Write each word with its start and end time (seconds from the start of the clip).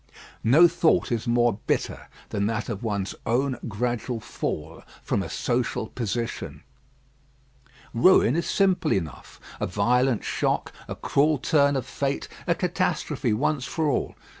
No 0.43 0.67
thought 0.67 1.11
is 1.11 1.27
more 1.27 1.59
bitter 1.67 2.07
than 2.29 2.47
that 2.47 2.69
of 2.69 2.81
one's 2.83 3.13
own 3.23 3.59
gradual 3.67 4.19
fall 4.19 4.81
from 5.03 5.21
a 5.21 5.29
social 5.29 5.89
position. 5.89 6.63
Ruin 7.93 8.35
is 8.35 8.49
simple 8.49 8.91
enough. 8.93 9.39
A 9.59 9.67
violent 9.67 10.23
shock; 10.23 10.73
a 10.87 10.95
cruel 10.95 11.37
turn 11.37 11.75
of 11.75 11.85
fate; 11.85 12.27
a 12.47 12.55
catastrophe 12.55 13.31
once 13.31 13.65
for 13.65 13.85
all. 13.91 14.15